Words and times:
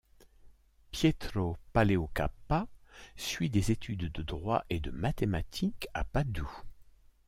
Pietro 0.89 1.57
Paleocapa 1.73 2.67
suit 3.15 3.51
des 3.51 3.69
études 3.69 4.11
de 4.11 4.23
droit 4.23 4.65
et 4.71 4.79
de 4.79 4.89
mathématiques 4.89 5.89
à 5.93 6.03
Padoue. 6.03 6.57